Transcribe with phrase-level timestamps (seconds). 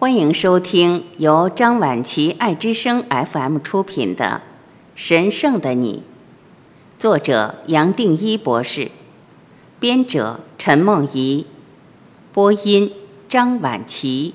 [0.00, 4.40] 欢迎收听由张晚琪爱之声 FM 出品的
[4.94, 6.02] 《神圣的你》，
[6.98, 8.90] 作者杨定一博士，
[9.78, 11.44] 编者陈梦怡，
[12.32, 12.90] 播音
[13.28, 14.32] 张晚琪。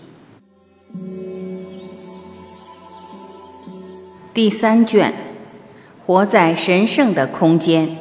[4.35, 5.15] 第三卷，
[6.05, 7.97] 活在神圣的空间，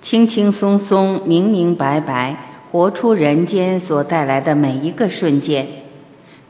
[0.00, 2.36] 轻轻松松、明明白白，
[2.70, 5.81] 活出人间所带来的每一个瞬间。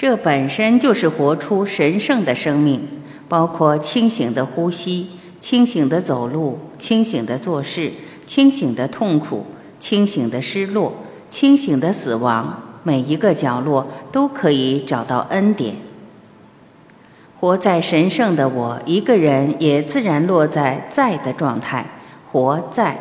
[0.02, 2.88] 这本身就是活出神圣的生命，
[3.28, 7.92] 包括清醒的呼吸、清醒的走路、清醒的做事、
[8.26, 9.46] 清醒的痛苦、
[9.78, 10.92] 清醒的失落、
[11.28, 12.80] 清醒的死亡。
[12.82, 15.76] 每一个角落都可以找到恩典。
[17.38, 21.86] 活在神圣的我，一个人也自然落在在的状态，
[22.32, 22.98] 活在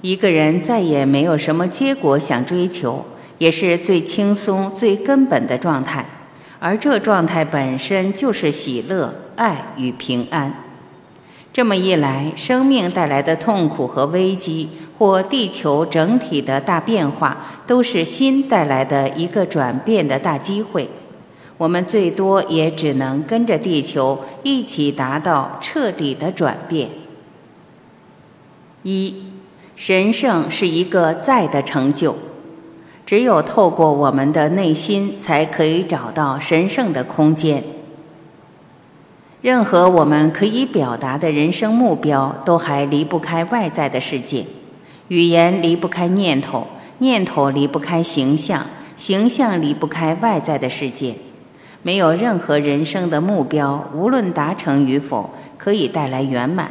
[0.00, 3.04] 一个人再也没有什么结果想追求，
[3.38, 6.04] 也是最轻松、最根本的状态。
[6.60, 10.52] 而这状态本身就是喜乐、爱与平安。
[11.52, 20.88] 这么一来，生命带来的痛苦和危机，或地球整体的大变化，都是心带来的一个转变的大机会。
[21.56, 26.90] 我们最多也只能跟着地球一起达到彻底的转变。
[28.82, 29.24] 一，
[29.74, 32.14] 神圣是一个在的成就。
[33.10, 37.60] 只有透过我们的内心，才可以找到神圣的空间。
[39.42, 44.44] 任何我们可以表达的人生目标，都还离不开外在的世界。
[45.08, 48.64] 语言离不开念头，念头离不开形象，
[48.96, 51.16] 形象离不开外在的世界。
[51.82, 56.70] 没有任何人生的目标，无论达成与否，可以带来圆满。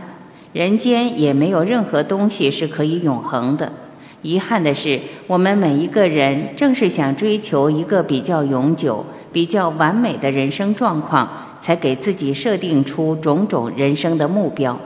[0.53, 3.73] 人间也没有任何东西是可以永恒的。
[4.21, 11.29] 遗憾的是，我们每一个人正是想追求一个比较永久、比较完美的人生状况，
[11.61, 14.77] 才给自己设定出种种人生的目标。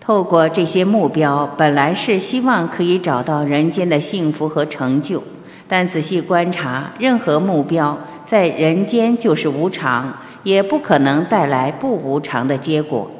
[0.00, 5.22] 透过这些目标，本来是希望可以找到人间的幸福和成就，
[5.68, 13.10] 但仔细观察，任何目标在人间就是无常，也不可能带来不无常的结果。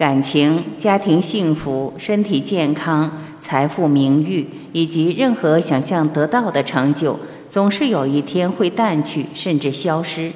[0.00, 7.18] 感情、家庭幸福、身体健康、财富、名誉，以及任何想象得到的成就，
[7.50, 10.32] 总是有一天会淡去，甚至消失。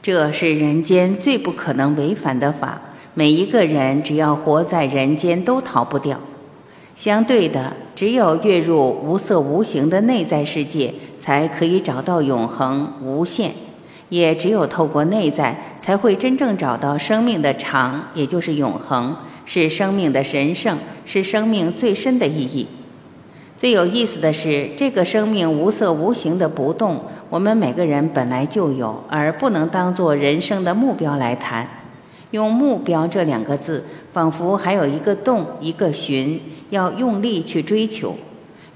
[0.00, 2.80] 这是人间最不可能违反的法。
[3.14, 6.20] 每一个人只要活在人间，都逃不掉。
[6.94, 13.50] 相对的，只有跃入无色无形的内在世界，才可以找到永恒无限。
[14.14, 22.64] 也只有透过内在，才会真正找到生命的长，也就是永恒，是生命的神圣，是生命最深的意义。
[23.58, 31.68] 最有意思的是，这个生命无色无形的不动，我们每个人本来就有，而不能当做人生的目标来谈。
[32.30, 38.14] 用“目标”这两个字，仿佛还有一个动，一个寻，要用力去追求。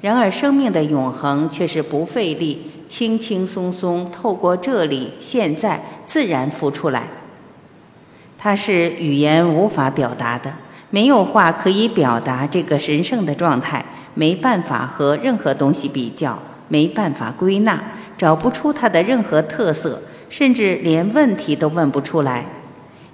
[0.01, 2.63] 然而，生命的永恒却是不费力。
[2.89, 7.05] 轻轻松松透过这里，现在自然浮出来。
[8.39, 10.55] 它是语言无法表达的，
[10.91, 13.85] 没有话可以表达这个神圣的状态，
[14.15, 16.39] 没办法和任何东西比较，
[16.69, 17.81] 没办法归纳，
[18.17, 20.01] 找不出它的任何特色，
[20.31, 22.47] 甚至连问题都问不出来。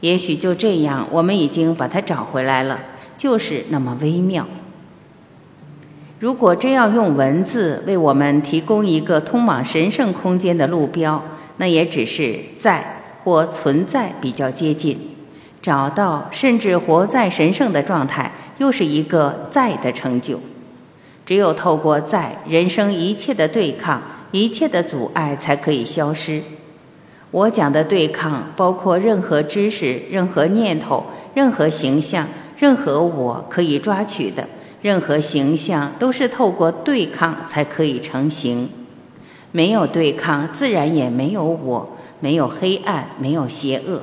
[0.00, 2.78] 也许就这样，我们已经把它找回来了，
[3.16, 4.46] 就是那么微妙。
[6.20, 11.22] 如果真要用文字为我们提供一个通往神圣空间的路标，
[11.58, 14.96] 那也只是在或存在比较接近，
[15.60, 20.38] 找到甚至活在神圣的状态，又是一个在的成就。
[21.26, 26.42] 只有透过在，人生一切的对抗、一切的阻碍才可以消失。
[27.30, 31.04] 我讲的对抗，包括任何知识、任何念头、
[31.34, 32.26] 任何形象、
[32.58, 34.46] 任何我可以抓取的。
[34.84, 38.68] 任何形象都是透过对抗才可以成型，
[39.50, 44.02] 没有对抗，自然也没有我，没有黑暗，没有邪恶。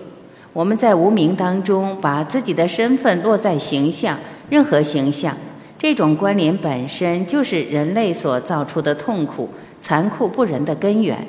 [0.54, 4.18] 我们在无名当中把自己的身份落在形象，
[4.50, 5.38] 任何形象，
[5.78, 11.28] 这种关联本身就是人类所造出的痛苦、残酷不仁的根源。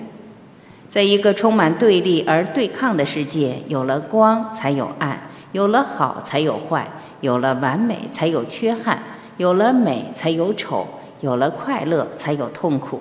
[0.89, 6.89] 在一个充满对立而对抗的世界，有了光才有暗，有了好才有坏，
[7.21, 9.03] 有了完美才有缺憾。
[9.37, 10.87] 有了美才有丑，
[11.21, 13.01] 有了快乐才有痛苦。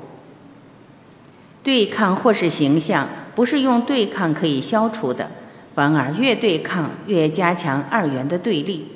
[1.63, 5.29] 对抗或是形象，不是用对抗可以消除的，
[5.75, 8.87] 反而越对抗越加强二元的对立。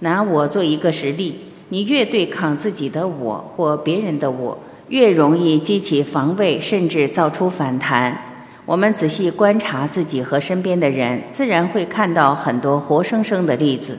[0.00, 4.58] 拿我做一个实例，你越对抗自己的我或别人的我，
[4.88, 8.20] 越容易激起防卫，甚至造出反弹。
[8.66, 13.98] 我们仔细观察自己和身边的人，自然会看到很多活生生的例子。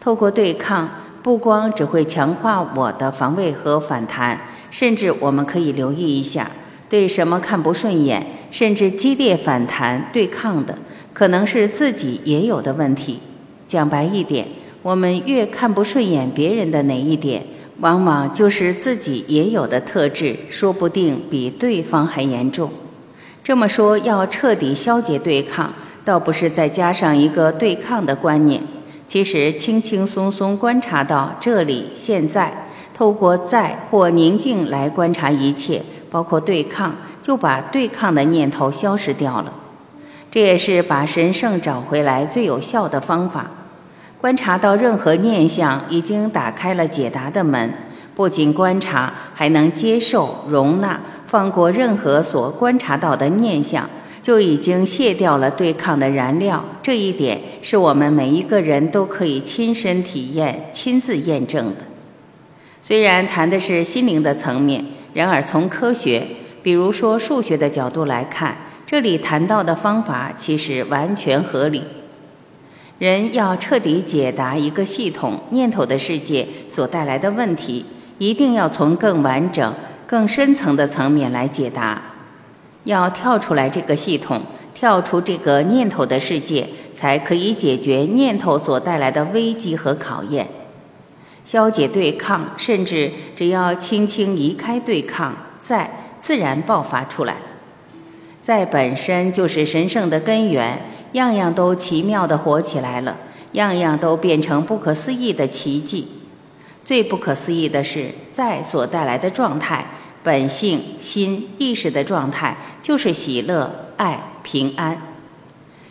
[0.00, 0.88] 透过对抗，
[1.26, 6.48] 不光只会强化我的防卫和反弹，甚至我们可以留意一下，
[6.88, 10.78] 对什么看不顺眼，甚至激烈反弹对抗的，
[11.12, 13.18] 可能是自己也有的问题。
[13.66, 14.46] 讲白一点，
[14.82, 17.42] 我们越看不顺眼别人的哪一点，
[17.80, 22.70] 往往就是自己也有的特质，说不定比对方还严重。
[23.42, 25.74] 这么说，要彻底消解对抗，
[26.04, 28.62] 倒不是再加上一个对抗的观念。
[29.06, 39.52] 其实，轻轻松松观察到这里、现在，透过在或宁静来观察一切，包括对抗，就把对抗的念头消失掉了。
[40.30, 43.46] 这也是把神圣找回来最有效的方法。
[44.20, 47.72] 观察到任何念想，已经打开了解答的门。
[48.14, 51.00] 不仅观察，还能接受、容纳。
[51.26, 53.90] 放过任何所观察到的念想，
[54.26, 56.64] 就已经卸掉了对抗的燃料。
[56.82, 61.82] 这一点是我们每一个人都可以亲身体验、亲自验证的。
[62.82, 64.84] 虽然谈的是心灵的层面，
[65.14, 66.26] 然而从科学，
[66.60, 71.84] 比如说数学的角度来看，这里谈到的方法其实完全合理。
[72.98, 77.86] 人要彻底解答一个系统念头的世界所带来的问题，
[78.18, 79.72] 一定要从更完整。
[80.04, 82.02] 更深层的层面来解答，
[82.86, 84.40] 要跳出来这个系统，
[84.72, 90.48] 跳出这个念头的世界，才可以解决念头所带来的危机和考验，
[91.44, 95.90] 消解对抗，甚至只要轻轻移开对抗，在
[96.20, 97.36] 自然爆发出来。
[98.40, 100.80] 在本身就是神圣的根源，
[101.12, 103.16] 样样都奇妙的活起来了，
[103.52, 106.06] 样样都变成不可思议的奇迹。
[106.84, 109.86] 最不可思议的是，在所带来的状态，
[110.26, 115.00] 本性心意识的状态，就是喜乐、爱、平安。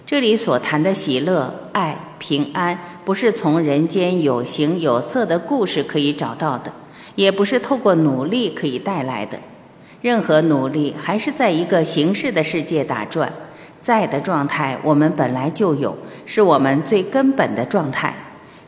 [0.06, 6.70] 这里所谈的喜乐、爱、平安，不是从人间有形有色的故事可以找到的，
[7.16, 9.40] 也不是透过努力可以带来的。
[10.02, 13.32] 任何努力，还是在一个形式的世界打转。
[13.80, 18.14] 在的状态，我们本来就有，是我们最根本的状态。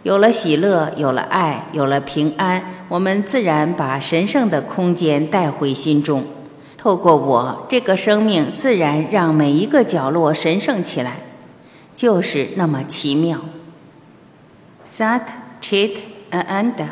[0.04, 6.24] 有了喜乐，有了爱，有了平安，我们自然把神圣的空间带回心中。
[6.78, 11.18] 透过我这个生命，自然让每一个角落神圣起来，
[11.94, 13.42] 就是那么奇妙。
[14.90, 15.24] Sat
[15.62, 15.98] Chit
[16.32, 16.90] Ananda，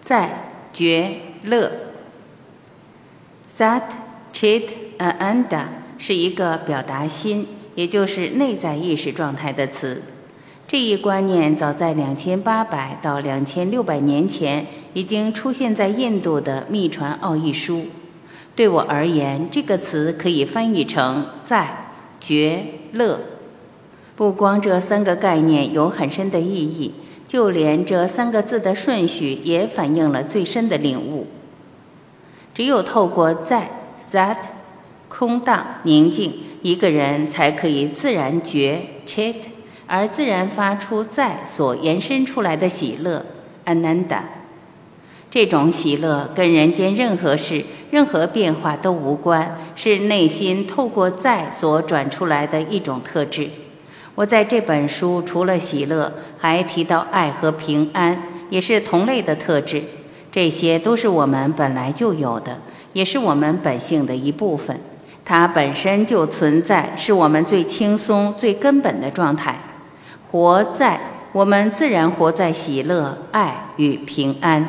[0.00, 1.72] 在觉乐。
[3.50, 3.82] Sat
[4.32, 4.68] Chit
[4.98, 5.64] Ananda
[5.98, 10.02] 是一个表达心，也就是内在意识状态的词。
[10.72, 17.88] 这一观念早在两千八百到两千六百年前已经出现在印度的秘传奥义书。
[18.56, 23.20] 对我而言，这个词可以翻译成“在觉乐”。
[24.16, 26.94] 不光这三个概念有很深的意义，
[27.28, 31.26] 就连这三个字的顺序也反映了最深的领悟。
[32.54, 33.68] 只有透过在
[34.10, 34.38] （that）
[35.10, 36.32] 空荡宁静，
[36.62, 39.51] 一个人才可以自然觉 （chit）。
[39.94, 43.22] 而自然发出在所延伸出来的喜乐
[43.66, 44.20] ，ananda。
[45.30, 53.50] 这种喜乐跟人间任何事、任何变化都无关，是内心透过在所转出来的一种特质。
[54.14, 59.82] 我在这本书除了喜乐，还提到爱和平安，也是同类的特质。
[60.30, 62.60] 这些都是我们本来就有的，
[62.94, 64.80] 也是我们本性的一部分。
[65.22, 69.58] 它本身就存在，是我们最轻松、最根本的状态。
[70.32, 70.98] 活在
[71.32, 74.66] 我们，自然活在喜乐、爱与平安。